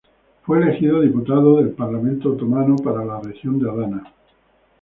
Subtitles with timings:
[0.47, 4.03] Fue elegido diputado del Parlamento otomano para la región de Adana.